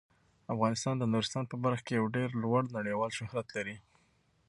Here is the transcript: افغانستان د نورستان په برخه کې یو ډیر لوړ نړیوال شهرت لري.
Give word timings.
افغانستان 0.53 0.95
د 0.99 1.03
نورستان 1.11 1.45
په 1.51 1.55
برخه 1.63 1.83
کې 1.85 1.97
یو 1.99 2.05
ډیر 2.15 2.29
لوړ 2.43 2.61
نړیوال 2.77 3.11
شهرت 3.17 3.47
لري. 3.57 3.75